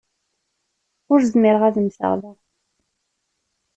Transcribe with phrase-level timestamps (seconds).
[1.11, 2.31] Ur zmireɣ ad mmteɣ da.